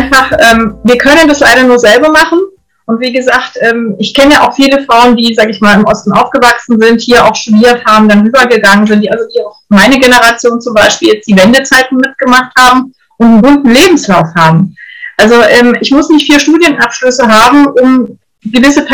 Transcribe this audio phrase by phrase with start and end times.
[0.00, 2.40] Einfach, ähm, wir können das leider nur selber machen.
[2.86, 5.84] Und wie gesagt, ähm, ich kenne ja auch viele Frauen, die, sage ich mal, im
[5.84, 9.98] Osten aufgewachsen sind, hier auch studiert haben, dann rübergegangen sind, die also die auch meine
[9.98, 14.74] Generation zum Beispiel jetzt die Wendezeiten mitgemacht haben und einen bunten Lebenslauf haben.
[15.16, 18.86] Also ähm, ich muss nicht vier Studienabschlüsse haben, um gewisse,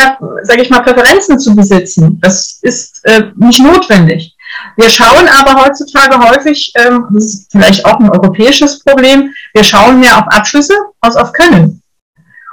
[0.42, 2.18] sage ich mal, Präferenzen zu besitzen.
[2.20, 4.35] Das ist äh, nicht notwendig.
[4.76, 10.00] Wir schauen aber heutzutage häufig, ähm, das ist vielleicht auch ein europäisches Problem, wir schauen
[10.00, 11.82] mehr auf Abschlüsse als auf Können.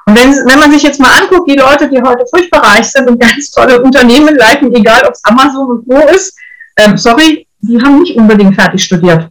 [0.05, 3.09] Und wenn, wenn man sich jetzt mal anguckt, die Leute, die heute furchtbar reich sind
[3.09, 6.35] und ganz tolle Unternehmen leiten, egal ob es Amazon und wo ist,
[6.77, 9.29] ähm, sorry, die haben nicht unbedingt fertig studiert.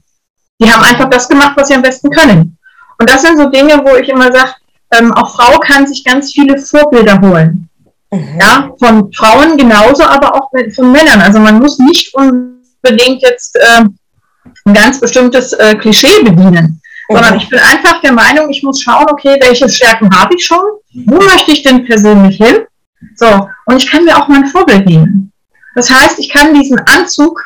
[0.61, 2.57] Die haben einfach das gemacht, was sie am besten können.
[2.99, 4.55] Und das sind so Dinge, wo ich immer sage,
[4.93, 7.69] ähm, auch Frau kann sich ganz viele Vorbilder holen.
[8.11, 8.39] Mhm.
[8.41, 11.21] Ja, von Frauen genauso, aber auch von Männern.
[11.21, 12.62] Also man muss nicht unbedingt
[13.21, 13.85] jetzt äh,
[14.65, 19.07] ein ganz bestimmtes äh, Klischee bedienen sondern ich bin einfach der Meinung, ich muss schauen,
[19.11, 20.63] okay, welche Stärken habe ich schon,
[21.07, 22.61] wo möchte ich denn persönlich hin?
[23.17, 25.33] So, und ich kann mir auch mein Vorbild nehmen.
[25.75, 27.45] Das heißt, ich kann diesen Anzug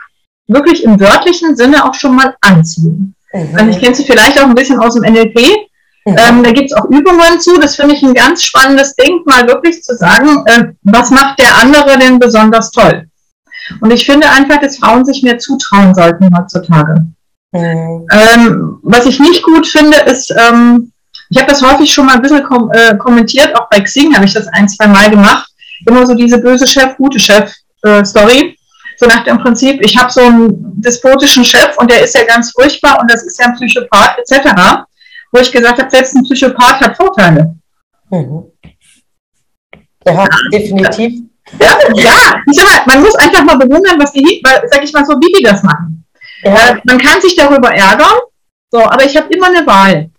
[0.49, 3.15] wirklich im wörtlichen Sinne auch schon mal anziehen.
[3.33, 3.49] Mhm.
[3.55, 5.39] Also ich kenne sie vielleicht auch ein bisschen aus dem NLP.
[6.05, 6.17] Mhm.
[6.19, 7.59] Ähm, da gibt es auch Übungen zu.
[7.59, 11.57] Das finde ich ein ganz spannendes Ding, mal wirklich zu sagen, äh, was macht der
[11.57, 13.09] andere denn besonders toll?
[13.81, 17.07] Und ich finde einfach, dass Frauen sich mehr zutrauen sollten heutzutage.
[17.53, 18.07] Mhm.
[18.11, 20.93] Ähm, was ich nicht gut finde, ist, ähm,
[21.31, 24.27] ich habe das häufig schon mal ein bisschen kom äh, kommentiert, auch bei Xing habe
[24.27, 25.49] ich das ein, zwei Mal gemacht.
[25.87, 28.39] Immer so diese böse Chef, gute Chef-Story.
[28.39, 28.57] Äh,
[28.99, 32.53] so nach dem Prinzip, ich habe so einen despotischen Chef und der ist ja ganz
[32.53, 34.49] furchtbar und das ist ja ein Psychopath etc.
[35.33, 37.57] Wo ich gesagt habe, selbst ein Psychopath hat Vorteile.
[38.11, 38.45] Mhm.
[40.07, 41.23] Ja, ja, definitiv.
[41.61, 45.05] Ja, ja, ich sag mal, man muss einfach mal bewundern, was die, sag ich mal
[45.05, 46.05] so, wie die das machen.
[46.43, 46.77] Ja.
[46.85, 48.19] Man kann sich darüber ärgern,
[48.71, 50.11] so, aber ich habe immer eine Wahl.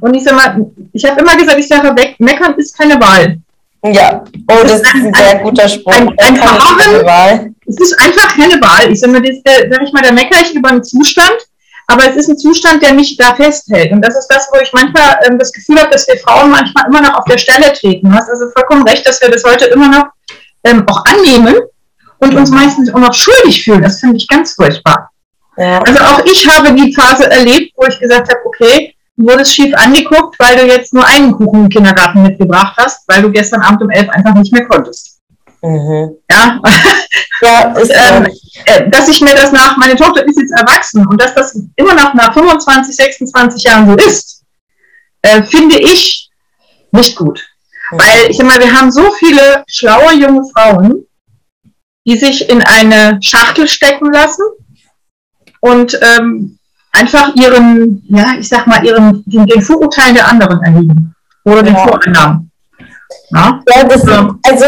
[0.00, 3.38] Und ich sage mal, ich habe immer gesagt, ich sage, meckern ist keine Wahl.
[3.84, 5.92] Ja, oh, das, das ist ein, ein sehr guter Spruch.
[5.92, 8.92] Ein, ein Verharren, es ist einfach keine Wahl.
[8.92, 11.36] Ich sage mal, das, der, sag ich mal, da meckere ich über einen Zustand,
[11.86, 13.90] aber es ist ein Zustand, der mich da festhält.
[13.92, 16.86] Und das ist das, wo ich manchmal ähm, das Gefühl habe, dass wir Frauen manchmal
[16.88, 18.10] immer noch auf der Stelle treten.
[18.10, 20.06] Du hast also vollkommen recht, dass wir das heute immer noch
[20.64, 21.56] ähm, auch annehmen
[22.18, 23.82] und uns meistens auch noch schuldig fühlen.
[23.82, 25.10] Das finde ich ganz furchtbar.
[25.56, 25.78] Ja.
[25.80, 29.74] Also auch ich habe die Phase erlebt, wo ich gesagt habe, okay, du wurdest schief
[29.74, 33.82] angeguckt, weil du jetzt nur einen Kuchen im Kindergarten mitgebracht hast, weil du gestern Abend
[33.82, 35.18] um elf einfach nicht mehr konntest.
[35.62, 36.16] Mhm.
[36.30, 36.60] Ja,
[37.42, 38.26] ja ist, ähm,
[38.64, 41.94] äh, dass ich mir das nach, meine Tochter ist jetzt erwachsen und dass das immer
[41.94, 44.42] noch nach 25, 26 Jahren so ist,
[45.22, 46.30] äh, finde ich
[46.92, 47.49] nicht gut.
[47.90, 51.06] Weil ich sag mal, wir haben so viele schlaue junge Frauen,
[52.06, 54.42] die sich in eine Schachtel stecken lassen,
[55.60, 56.58] und ähm,
[56.92, 61.14] einfach ihren, ja, ich sag mal, ihren, den, den Vorurteilen der anderen erliegen
[61.44, 61.86] oder den ja.
[61.86, 62.50] Vorannahmen.
[63.30, 64.64] Ja, ja das, also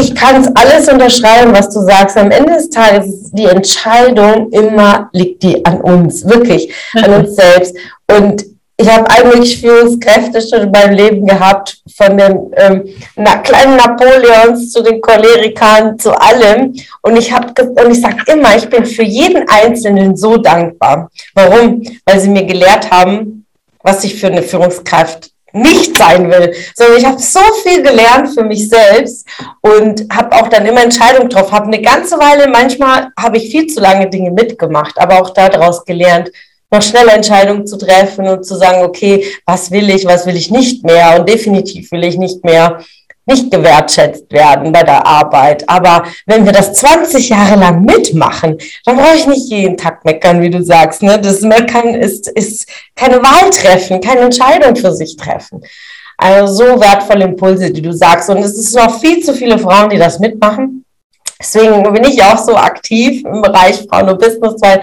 [0.00, 2.16] ich kann es alles unterschreiben, was du sagst.
[2.16, 7.36] Am Ende des Tages ist die Entscheidung immer liegt die an uns, wirklich, an uns
[7.36, 7.76] selbst.
[8.10, 8.44] Und
[8.76, 14.72] ich habe eigentlich Führungskräfte schon in meinem Leben gehabt, von den ähm, na, kleinen Napoleons
[14.72, 16.74] zu den Cholerikern, zu allem.
[17.02, 21.10] Und ich habe und ich sage immer, ich bin für jeden Einzelnen so dankbar.
[21.34, 21.82] Warum?
[22.04, 23.46] Weil sie mir gelehrt haben,
[23.82, 28.42] was ich für eine Führungskraft nicht sein will, sondern ich habe so viel gelernt für
[28.42, 29.24] mich selbst
[29.60, 33.68] und habe auch dann immer Entscheidungen getroffen, habe eine ganze Weile, manchmal habe ich viel
[33.68, 36.32] zu lange Dinge mitgemacht, aber auch daraus gelernt,
[36.74, 40.50] noch schnelle Entscheidungen zu treffen und zu sagen, okay, was will ich, was will ich
[40.50, 42.80] nicht mehr und definitiv will ich nicht mehr
[43.26, 45.66] nicht gewertschätzt werden bei der Arbeit.
[45.68, 50.42] Aber wenn wir das 20 Jahre lang mitmachen, dann brauche ich nicht jeden Tag meckern,
[50.42, 51.02] wie du sagst.
[51.02, 51.18] Ne?
[51.18, 55.62] Das Meckern ist, ist keine Wahl treffen, keine Entscheidung für sich treffen.
[56.18, 58.28] Also so wertvolle Impulse, die du sagst.
[58.28, 60.84] Und es ist noch viel zu viele Frauen, die das mitmachen.
[61.40, 64.82] Deswegen bin ich auch so aktiv im Bereich Frauen und Business, weil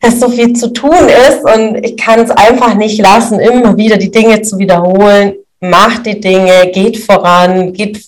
[0.00, 3.96] es so viel zu tun ist und ich kann es einfach nicht lassen, immer wieder
[3.96, 5.34] die Dinge zu wiederholen.
[5.62, 8.04] Macht die Dinge, geht voran, geht,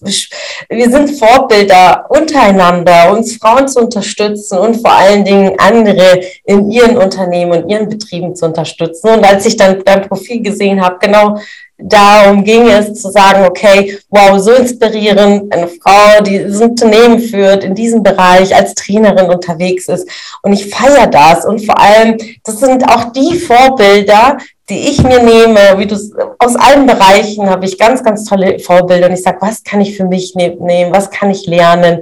[0.68, 6.96] wir sind Vorbilder untereinander, uns Frauen zu unterstützen und vor allen Dingen andere in ihren
[6.96, 9.08] Unternehmen und ihren Betrieben zu unterstützen.
[9.10, 11.38] Und als ich dann dein Profil gesehen habe, genau
[11.78, 17.62] darum ging es zu sagen, okay, wow, so inspirierend, eine Frau, die das Unternehmen führt,
[17.62, 20.08] in diesem Bereich als Trainerin unterwegs ist.
[20.42, 21.44] Und ich feiere das.
[21.44, 24.38] Und vor allem, das sind auch die Vorbilder,
[24.68, 25.94] die ich mir nehme, wie du
[26.38, 29.08] aus allen Bereichen habe ich ganz, ganz tolle Vorbilder.
[29.08, 30.92] Und ich sage, was kann ich für mich ne-, nehmen?
[30.92, 32.00] Was kann ich lernen?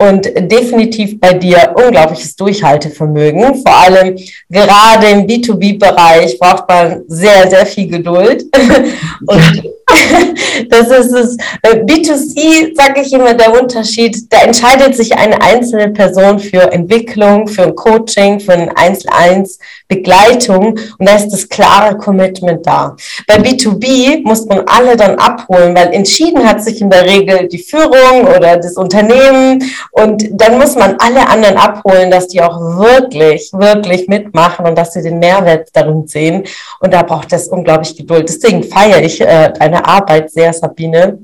[0.00, 3.56] und definitiv bei dir unglaubliches Durchhaltevermögen.
[3.56, 4.16] Vor allem
[4.48, 8.44] gerade im B2B-Bereich braucht man sehr, sehr viel Geduld.
[9.26, 9.62] und
[10.70, 11.36] das ist es.
[11.62, 17.64] B2C, sage ich immer, der Unterschied, da entscheidet sich eine einzelne Person für Entwicklung, für
[17.64, 19.58] ein Coaching, für ein Einzel-Eins,
[19.90, 22.96] Begleitung und da ist das klare Commitment da.
[23.26, 27.58] Bei B2B muss man alle dann abholen, weil entschieden hat sich in der Regel die
[27.58, 33.50] Führung oder das Unternehmen und dann muss man alle anderen abholen, dass die auch wirklich,
[33.52, 36.44] wirklich mitmachen und dass sie den Mehrwert darin sehen
[36.78, 38.28] und da braucht es unglaublich Geduld.
[38.28, 41.18] Deswegen feiere ich äh, deine Arbeit sehr, Sabine.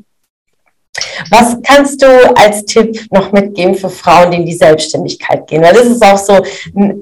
[1.30, 2.06] Was kannst du
[2.36, 5.62] als Tipp noch mitgeben für Frauen, die in die Selbstständigkeit gehen?
[5.62, 6.34] Weil das ist auch so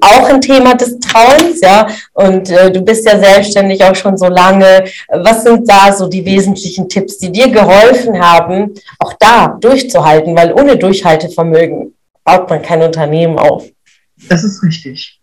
[0.01, 1.87] auch ein Thema des Trauens, ja.
[2.13, 4.85] Und äh, du bist ja selbstständig auch schon so lange.
[5.09, 10.35] Was sind da so die wesentlichen Tipps, die dir geholfen haben, auch da durchzuhalten?
[10.35, 11.93] Weil ohne Durchhaltevermögen
[12.23, 13.65] baut man kein Unternehmen auf.
[14.29, 15.21] Das ist richtig.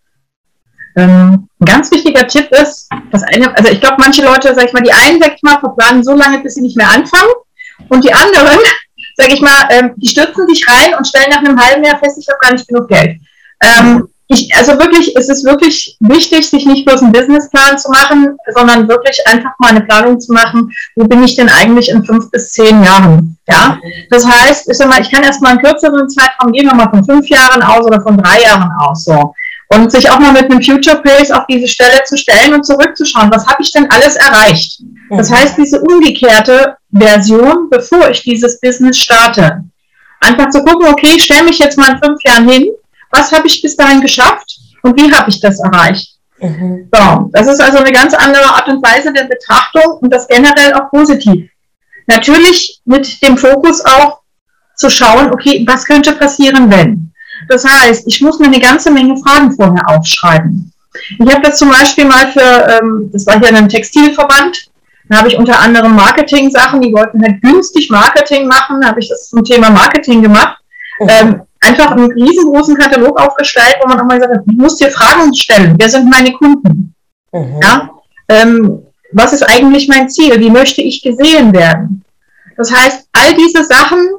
[0.95, 4.73] Ähm, ein ganz wichtiger Tipp ist, dass eine, also ich glaube, manche Leute, sag ich
[4.73, 7.31] mal, die einen, sag ich mal, verplanen so lange, bis sie nicht mehr anfangen.
[7.89, 8.59] Und die anderen,
[9.15, 12.17] sage ich mal, ähm, die stürzen sich rein und stellen nach einem halben Jahr fest,
[12.19, 13.17] ich habe gar nicht genug Geld.
[13.63, 18.37] Ähm, ich, also wirklich, es ist wirklich wichtig, sich nicht bloß einen Businessplan zu machen,
[18.55, 22.31] sondern wirklich einfach mal eine Planung zu machen, wo bin ich denn eigentlich in fünf
[22.31, 23.37] bis zehn Jahren.
[23.47, 26.89] Ja, das heißt, ich, sag mal, ich kann erstmal einen kürzeren Zeitraum gehen, wir mal
[26.89, 29.03] von fünf Jahren aus oder von drei Jahren aus.
[29.03, 29.33] So.
[29.69, 33.31] Und sich auch mal mit einem Future Pace auf diese Stelle zu stellen und zurückzuschauen,
[33.31, 34.81] was habe ich denn alles erreicht?
[35.09, 35.35] Das mhm.
[35.35, 39.63] heißt, diese umgekehrte Version, bevor ich dieses Business starte.
[40.19, 42.69] Einfach zu gucken, okay, ich stelle mich jetzt mal in fünf Jahren hin,
[43.11, 46.17] was habe ich bis dahin geschafft und wie habe ich das erreicht?
[46.39, 46.89] Mhm.
[46.91, 50.73] So, das ist also eine ganz andere Art und Weise der Betrachtung und das generell
[50.73, 51.49] auch positiv.
[52.07, 54.19] Natürlich mit dem Fokus auch
[54.75, 57.12] zu schauen, okay, was könnte passieren, wenn?
[57.49, 60.71] Das heißt, ich muss mir eine ganze Menge Fragen vorher aufschreiben.
[61.19, 64.69] Ich habe das zum Beispiel mal für, ähm, das war hier in einem Textilverband,
[65.09, 69.09] da habe ich unter anderem Marketing-Sachen, die wollten halt günstig Marketing machen, da habe ich
[69.09, 70.57] das zum Thema Marketing gemacht.
[70.99, 71.09] Mhm.
[71.09, 75.33] Ähm, einfach einen riesengroßen Katalog aufgestellt, wo man auch mal hat, ich muss dir Fragen
[75.33, 76.93] stellen, wer sind meine Kunden?
[77.31, 77.59] Mhm.
[77.61, 77.89] Ja?
[78.29, 80.39] Ähm, was ist eigentlich mein Ziel?
[80.39, 82.03] Wie möchte ich gesehen werden?
[82.57, 84.09] Das heißt, all diese Sachen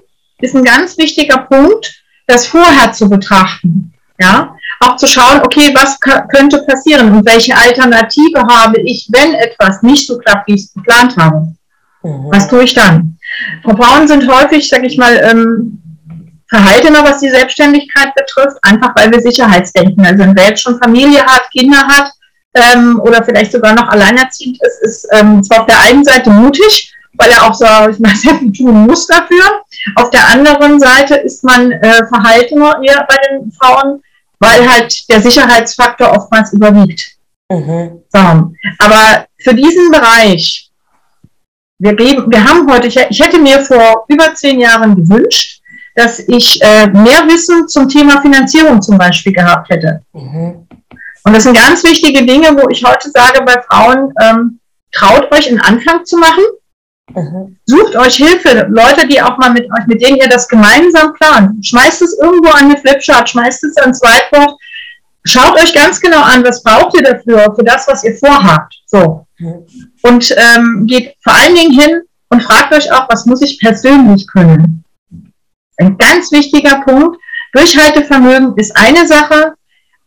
[0.40, 3.92] ist ein ganz wichtiger Punkt, das vorher zu betrachten.
[4.20, 9.82] Ja, auch zu schauen, okay, was könnte passieren und welche Alternative habe ich, wenn etwas
[9.82, 11.52] nicht so klappt, wie ich es geplant habe.
[12.04, 12.28] Mhm.
[12.30, 13.18] Was tue ich dann?
[13.64, 15.82] Frauen sind häufig, sag ich mal, ähm,
[16.48, 20.06] verhaltener, was die Selbstständigkeit betrifft, einfach weil wir Sicherheitsdenken.
[20.06, 22.12] Also wer jetzt schon Familie hat, Kinder hat
[22.54, 26.93] ähm, oder vielleicht sogar noch alleinerziehend ist, ist ähm, zwar auf der einen Seite mutig,
[27.16, 29.62] weil er auch so, ich meine, sehr viel tun muss dafür.
[29.96, 34.02] Auf der anderen Seite ist man äh, verhaltener eher bei den Frauen,
[34.38, 37.16] weil halt der Sicherheitsfaktor oftmals überwiegt.
[37.50, 38.02] Mhm.
[38.12, 38.18] So.
[38.78, 40.70] Aber für diesen Bereich,
[41.78, 45.60] wir, geben, wir haben heute, ich, ich hätte mir vor über zehn Jahren gewünscht,
[45.94, 50.00] dass ich äh, mehr Wissen zum Thema Finanzierung zum Beispiel gehabt hätte.
[50.12, 50.66] Mhm.
[51.26, 54.60] Und das sind ganz wichtige Dinge, wo ich heute sage bei Frauen, ähm,
[54.92, 56.42] traut euch einen Anfang zu machen
[57.12, 57.56] Mhm.
[57.66, 61.64] Sucht euch Hilfe, Leute, die auch mal mit euch, mit denen ihr das gemeinsam plant.
[61.64, 64.58] Schmeißt es irgendwo an eine Flipchart, schmeißt es ans Whiteboard.
[65.26, 68.74] Schaut euch ganz genau an, was braucht ihr dafür, für das, was ihr vorhabt.
[68.86, 69.26] So.
[70.02, 74.26] Und ähm, geht vor allen Dingen hin und fragt euch auch, was muss ich persönlich
[74.26, 74.84] können.
[75.78, 77.18] Ein ganz wichtiger Punkt.
[77.52, 79.54] Durchhaltevermögen ist eine Sache.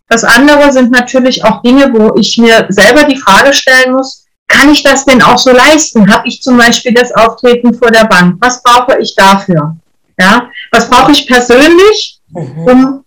[0.07, 4.69] Das andere sind natürlich auch Dinge, wo ich mir selber die Frage stellen muss, kann
[4.69, 6.11] ich das denn auch so leisten?
[6.11, 8.37] Habe ich zum Beispiel das Auftreten vor der Bank?
[8.39, 9.75] Was brauche ich dafür?
[10.19, 12.63] Ja, was brauche ich persönlich, mhm.
[12.65, 13.05] um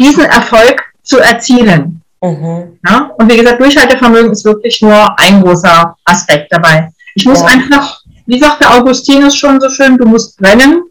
[0.00, 2.02] diesen Erfolg zu erzielen?
[2.20, 2.78] Mhm.
[2.86, 6.90] Ja, und wie gesagt, Durchhaltevermögen ist wirklich nur ein großer Aspekt dabei.
[7.14, 7.46] Ich muss ja.
[7.46, 10.84] einfach, wie sagte Augustinus schon so schön, du musst brennen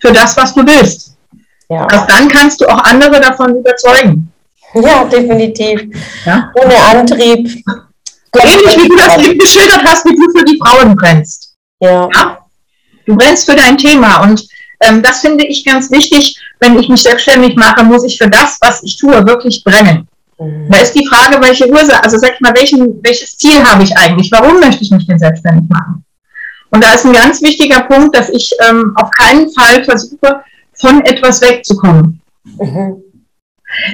[0.00, 1.16] für das, was du willst.
[1.68, 1.86] Ja.
[1.90, 4.32] Erst dann kannst du auch andere davon überzeugen.
[4.74, 5.82] Ja, definitiv.
[6.24, 6.50] Ja?
[6.54, 7.62] Ohne Antrieb
[8.34, 11.54] ähnlich wie du das eben geschildert hast, wie du für die Frauen brennst.
[11.80, 12.08] Ja.
[12.14, 12.38] ja?
[13.06, 14.46] Du brennst für dein Thema und
[14.80, 16.38] ähm, das finde ich ganz wichtig.
[16.60, 20.08] Wenn ich mich selbstständig mache, muss ich für das, was ich tue, wirklich brennen.
[20.38, 20.68] Mhm.
[20.70, 23.96] Da ist die Frage, welche Ursache, also sag ich mal, welchen, welches Ziel habe ich
[23.96, 24.30] eigentlich?
[24.30, 26.04] Warum möchte ich mich denn selbstständig machen?
[26.70, 30.42] Und da ist ein ganz wichtiger Punkt, dass ich ähm, auf keinen Fall versuche,
[30.74, 32.20] von etwas wegzukommen.
[32.44, 33.02] Mhm.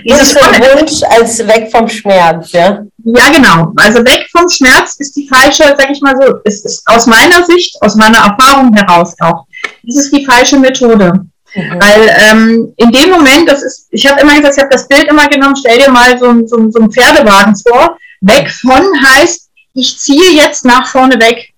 [0.05, 2.85] Dieses Wunsch als weg vom Schmerz, ja?
[3.05, 3.73] Ja, genau.
[3.77, 7.45] Also weg vom Schmerz ist die falsche, sag ich mal so, ist, ist aus meiner
[7.45, 9.47] Sicht, aus meiner Erfahrung heraus auch,
[9.83, 11.13] das ist die falsche Methode.
[11.55, 11.81] Mhm.
[11.81, 15.05] Weil ähm, in dem Moment, das ist, ich habe immer gesagt, ich habe das Bild
[15.05, 17.97] immer genommen, stell dir mal so, so, so einen Pferdewagen vor.
[18.21, 21.53] Weg von heißt, ich ziehe jetzt nach vorne weg.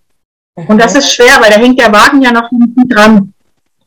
[0.57, 0.67] Mhm.
[0.67, 3.33] Und das ist schwer, weil da hängt der Wagen ja noch hinten dran.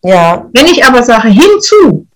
[0.04, 0.48] Ja.
[0.54, 2.08] Wenn ich aber sage, hinzu,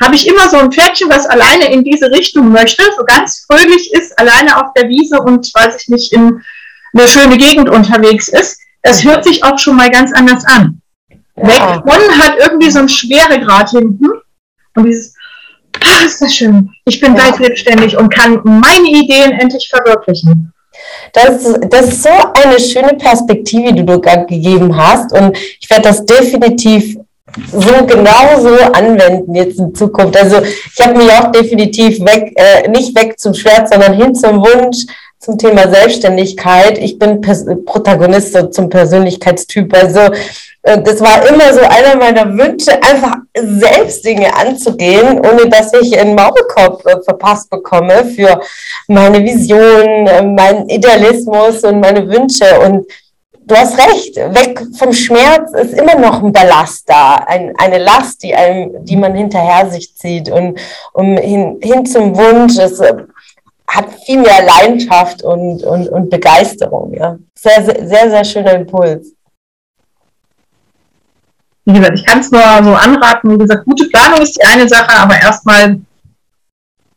[0.00, 3.92] habe ich immer so ein Pferdchen, was alleine in diese Richtung möchte, so ganz fröhlich
[3.92, 6.40] ist, alleine auf der Wiese und, weiß ich nicht, in
[6.94, 8.58] eine schöne Gegend unterwegs ist.
[8.82, 10.80] Das hört sich auch schon mal ganz anders an.
[11.36, 11.46] Ja.
[11.46, 14.06] Weg von hat irgendwie so einen Schweregrad hinten
[14.74, 15.14] und dieses,
[15.80, 16.70] ach, ist das schön.
[16.84, 17.34] Ich bin ja.
[17.34, 20.52] selbstständig und kann meine Ideen endlich verwirklichen.
[21.12, 25.12] Das, das ist so eine schöne Perspektive, die du gerade gegeben hast.
[25.12, 26.95] Und ich werde das definitiv
[27.52, 30.16] so genau so anwenden jetzt in Zukunft.
[30.16, 34.40] Also ich habe mich auch definitiv weg, äh, nicht weg zum Schwert, sondern hin zum
[34.40, 34.86] Wunsch
[35.18, 36.78] zum Thema Selbstständigkeit.
[36.78, 39.74] Ich bin Pers Protagonist zum Persönlichkeitstyp.
[39.74, 40.00] Also
[40.62, 45.98] äh, das war immer so einer meiner Wünsche, einfach selbst Dinge anzugehen, ohne dass ich
[45.98, 48.40] einen Maulkorb äh, verpasst bekomme für
[48.88, 52.60] meine Vision, äh, meinen Idealismus und meine Wünsche.
[52.60, 52.86] Und
[53.46, 58.22] du hast recht, weg vom Schmerz ist immer noch ein Ballast da, ein, eine Last,
[58.22, 60.58] die einem, die man hinterher sich zieht und
[60.92, 62.58] um hin, hin zum Wunsch.
[62.58, 62.94] Es äh,
[63.68, 66.94] hat viel mehr Leidenschaft und, und, und Begeisterung.
[66.94, 67.18] Ja.
[67.34, 69.12] Sehr, sehr, sehr, sehr schöner Impuls.
[71.64, 73.32] Wie gesagt, ich kann es nur so anraten.
[73.32, 75.80] Wie gesagt, gute Planung ist die eine Sache, aber erstmal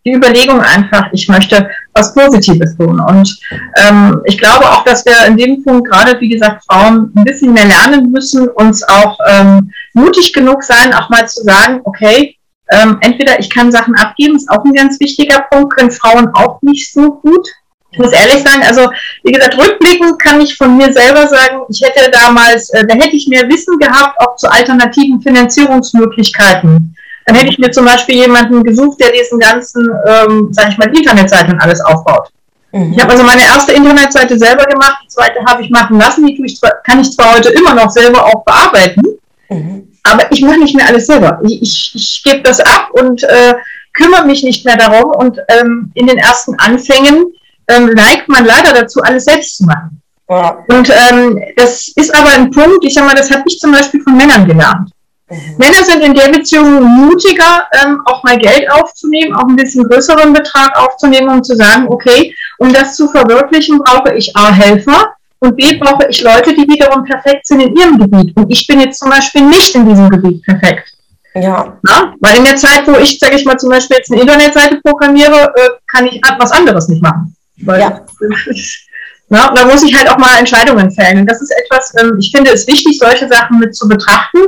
[0.06, 3.00] die Überlegung einfach, ich möchte was Positives tun.
[3.00, 3.39] Und
[3.77, 7.53] ähm, ich glaube auch, dass wir in dem Punkt gerade, wie gesagt, Frauen ein bisschen
[7.53, 12.36] mehr lernen müssen, uns auch ähm, mutig genug sein, auch mal zu sagen, okay,
[12.72, 16.62] ähm, entweder ich kann Sachen abgeben, ist auch ein ganz wichtiger Punkt, können Frauen auch
[16.62, 17.48] nicht so gut.
[17.91, 18.91] Ich muss ehrlich sagen, also
[19.24, 23.15] wie gesagt, rückblickend kann ich von mir selber sagen, ich hätte damals, äh, da hätte
[23.15, 26.96] ich mehr Wissen gehabt, auch zu alternativen Finanzierungsmöglichkeiten.
[27.29, 30.88] Dann hätte ich mir zum Beispiel jemanden gesucht, der diesen ganzen, ähm, sag ich mal,
[30.88, 32.31] Internetseiten und alles aufbaut.
[32.71, 32.93] Mhm.
[32.93, 36.43] Ich habe also meine erste Internetseite selber gemacht, die zweite habe ich machen lassen, die
[36.43, 39.03] ich zwar, kann ich zwar heute immer noch selber auch bearbeiten,
[39.48, 39.88] mhm.
[40.01, 41.39] aber ich mache nicht mehr alles selber.
[41.43, 43.53] Ich, ich, ich gebe das ab und äh,
[43.93, 47.25] kümmere mich nicht mehr darum und ähm, in den ersten Anfängen
[47.67, 50.01] ähm, neigt man leider dazu, alles selbst zu machen.
[50.27, 50.65] Ja.
[50.67, 54.01] Und ähm, das ist aber ein Punkt, ich sag mal, das habe ich zum Beispiel
[54.01, 54.89] von Männern gelernt.
[55.29, 55.55] Mhm.
[55.57, 60.33] Männer sind in der Beziehung mutiger, ähm, auch mal Geld aufzunehmen, auch ein bisschen größeren
[60.33, 65.55] Betrag aufzunehmen, um zu sagen, okay, um das zu verwirklichen, brauche ich A, Helfer und
[65.55, 68.36] B, brauche ich Leute, die wiederum perfekt sind in ihrem Gebiet.
[68.36, 70.93] Und ich bin jetzt zum Beispiel nicht in diesem Gebiet perfekt.
[71.36, 71.77] Ja.
[71.83, 72.15] Na?
[72.19, 75.53] Weil in der Zeit, wo ich, sage ich mal, zum Beispiel jetzt eine Internetseite programmiere,
[75.55, 77.36] äh, kann ich was anderes nicht machen.
[77.57, 78.01] Weil ja.
[79.29, 81.19] na, da muss ich halt auch mal Entscheidungen fällen.
[81.19, 84.39] Und das ist etwas, ähm, ich finde es wichtig, solche Sachen mit zu betrachten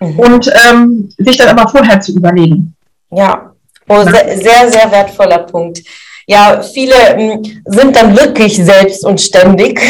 [0.00, 0.18] mhm.
[0.18, 2.74] und ähm, sich dann aber vorher zu überlegen.
[3.10, 3.52] Ja,
[3.88, 5.82] oh, sehr, sehr, wertvoller Punkt.
[6.26, 9.80] Ja, viele ähm, sind dann wirklich selbst und ständig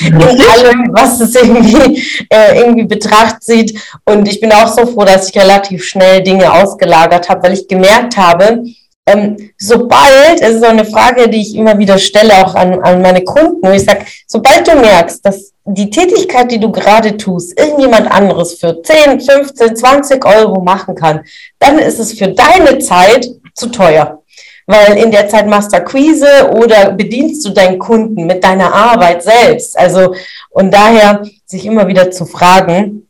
[0.00, 3.76] in allem, was es irgendwie, äh, irgendwie betracht sieht.
[4.04, 7.66] Und ich bin auch so froh, dass ich relativ schnell Dinge ausgelagert habe, weil ich
[7.66, 8.62] gemerkt habe,
[9.08, 13.02] ähm, sobald, es ist so eine Frage, die ich immer wieder stelle, auch an, an
[13.02, 17.58] meine Kunden, wo ich sage, sobald du merkst, dass die Tätigkeit, die du gerade tust,
[17.58, 21.20] irgendjemand anderes für 10, 15, 20 Euro machen kann,
[21.58, 24.22] dann ist es für deine Zeit zu teuer.
[24.66, 29.22] Weil in der Zeit machst du Akquise oder bedienst du deinen Kunden mit deiner Arbeit
[29.22, 29.78] selbst.
[29.78, 30.14] Also,
[30.50, 33.08] und daher sich immer wieder zu fragen,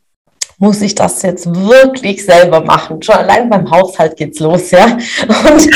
[0.57, 3.01] muss ich das jetzt wirklich selber machen?
[3.01, 4.97] Schon allein beim Haushalt geht's los, ja.
[5.27, 5.69] Und,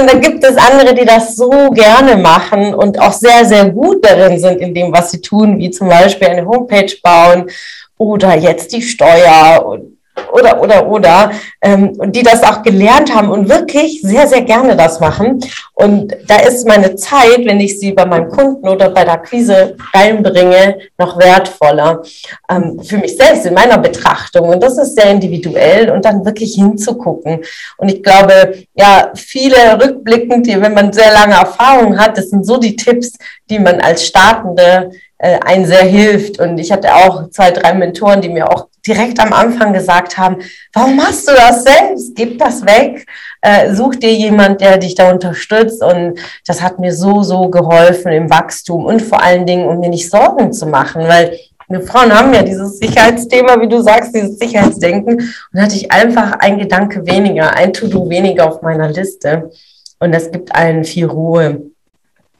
[0.00, 4.04] und, dann gibt es andere, die das so gerne machen und auch sehr, sehr gut
[4.04, 7.50] darin sind in dem, was sie tun, wie zum Beispiel eine Homepage bauen
[7.98, 9.95] oder jetzt die Steuer und
[10.32, 11.30] oder, oder, oder,
[11.62, 15.40] ähm, die das auch gelernt haben und wirklich sehr, sehr gerne das machen.
[15.74, 19.76] Und da ist meine Zeit, wenn ich sie bei meinem Kunden oder bei der Akquise
[19.94, 22.02] reinbringe, noch wertvoller
[22.50, 24.48] ähm, für mich selbst in meiner Betrachtung.
[24.48, 27.44] Und das ist sehr individuell und dann wirklich hinzugucken.
[27.76, 32.56] Und ich glaube, ja, viele rückblickend, wenn man sehr lange Erfahrung hat, das sind so
[32.58, 33.12] die Tipps,
[33.48, 36.38] die man als Startende äh, einen sehr hilft.
[36.40, 40.38] Und ich hatte auch zwei, drei Mentoren, die mir auch direkt am Anfang gesagt haben,
[40.72, 42.14] warum machst du das selbst?
[42.14, 43.06] Gib das weg.
[43.40, 45.82] Äh, such dir jemand, der dich da unterstützt.
[45.82, 49.88] Und das hat mir so, so geholfen im Wachstum und vor allen Dingen, um mir
[49.88, 54.38] nicht Sorgen zu machen, weil wir Frauen haben ja dieses Sicherheitsthema, wie du sagst, dieses
[54.38, 55.14] Sicherheitsdenken.
[55.16, 59.50] Und da hatte ich einfach ein Gedanke weniger, ein To-Do weniger auf meiner Liste.
[59.98, 61.62] Und das gibt allen viel Ruhe.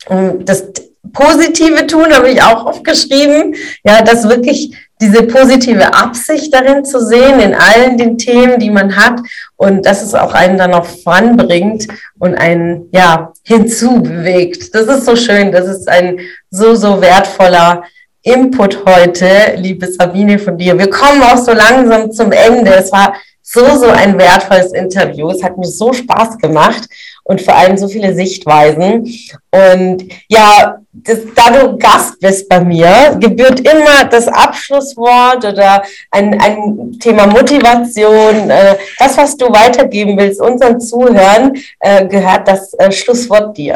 [0.08, 0.66] Und das
[1.12, 3.54] Positive tun habe ich auch aufgeschrieben.
[3.84, 8.96] Ja, das wirklich diese positive Absicht darin zu sehen, in allen den Themen, die man
[8.96, 9.20] hat
[9.56, 11.86] und dass es auch einen dann auch voranbringt
[12.18, 14.74] und einen, ja, hinzubewegt.
[14.74, 15.52] Das ist so schön.
[15.52, 16.20] Das ist ein
[16.50, 17.84] so, so wertvoller
[18.22, 20.76] Input heute, liebe Sabine von dir.
[20.78, 22.74] Wir kommen auch so langsam zum Ende.
[22.74, 25.30] Es war so, so ein wertvolles Interview.
[25.30, 26.88] Es hat mir so Spaß gemacht
[27.28, 29.04] und vor allem so viele Sichtweisen.
[29.50, 36.40] Und ja, das, da du Gast bist bei mir, gebührt immer das Abschlusswort oder ein,
[36.40, 38.48] ein Thema Motivation.
[38.48, 43.74] Äh, das, was du weitergeben willst, unseren Zuhörern, äh, gehört das äh, Schlusswort dir.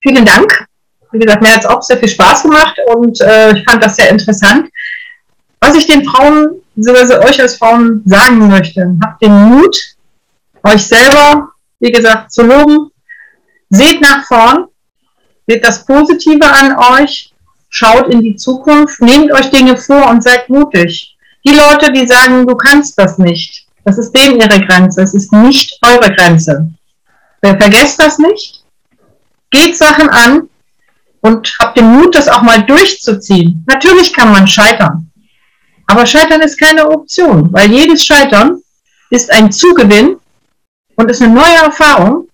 [0.00, 0.66] Vielen Dank.
[1.12, 3.96] Wie gesagt, mir hat es auch sehr viel Spaß gemacht und äh, ich fand das
[3.96, 4.70] sehr interessant.
[5.60, 9.76] Was ich den Frauen, beziehungsweise euch als Frauen sagen möchte, habt den Mut,
[10.64, 12.90] euch selber, wie gesagt, zu loben.
[13.68, 14.66] Seht nach vorn,
[15.46, 17.32] seht das Positive an euch,
[17.68, 21.16] schaut in die Zukunft, nehmt euch Dinge vor und seid mutig.
[21.44, 25.32] Die Leute, die sagen, du kannst das nicht, das ist denen ihre Grenze, es ist
[25.32, 26.70] nicht eure Grenze.
[27.40, 28.62] Vergesst das nicht.
[29.50, 30.48] Geht Sachen an,
[31.22, 33.64] und habt den Mut, das auch mal durchzuziehen.
[33.66, 35.10] Natürlich kann man scheitern,
[35.86, 38.60] aber Scheitern ist keine Option, weil jedes Scheitern
[39.10, 40.16] ist ein Zugewinn
[40.96, 42.28] und ist eine neue Erfahrung,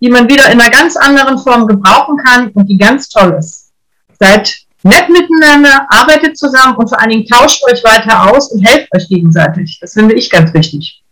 [0.00, 3.72] die man wieder in einer ganz anderen Form gebrauchen kann und die ganz toll ist.
[4.18, 8.94] Seid nett miteinander, arbeitet zusammen und vor allen Dingen tauscht euch weiter aus und helft
[8.94, 9.78] euch gegenseitig.
[9.80, 11.02] Das finde ich ganz wichtig.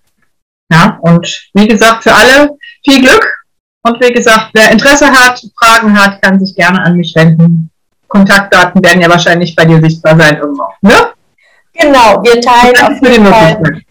[0.71, 2.51] Ja, und wie gesagt, für alle
[2.85, 3.27] viel Glück
[3.83, 7.71] und wie gesagt, wer Interesse hat, Fragen hat, kann sich gerne an mich wenden.
[8.09, 10.65] Kontaktdaten werden ja wahrscheinlich bei dir sichtbar sein irgendwo.
[10.83, 11.13] Ne?
[11.73, 13.83] Genau, wir teilen auf jeden Fall.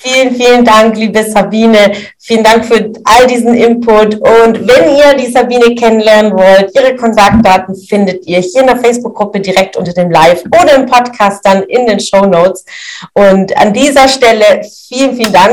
[0.00, 1.92] Vielen, vielen Dank, liebe Sabine.
[2.18, 4.14] Vielen Dank für all diesen Input.
[4.14, 9.40] Und wenn ihr die Sabine kennenlernen wollt, ihre Kontaktdaten findet ihr hier in der Facebook-Gruppe
[9.40, 12.64] direkt unter dem Live oder im Podcast dann in den Show Notes.
[13.12, 15.52] Und an dieser Stelle vielen, vielen Dank.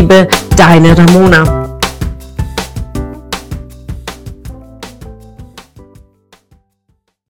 [0.01, 1.60] Liebe, deine Ramona.